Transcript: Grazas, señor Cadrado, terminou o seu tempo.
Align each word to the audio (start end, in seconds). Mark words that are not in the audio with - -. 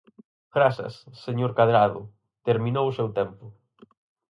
Grazas, 0.55 0.93
señor 1.25 1.51
Cadrado, 1.57 2.01
terminou 2.47 2.85
o 2.87 2.95
seu 2.97 3.07
tempo. 3.19 3.45